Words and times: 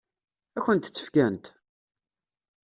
Ad 0.57 0.61
kent-tt-fkent? 0.65 1.45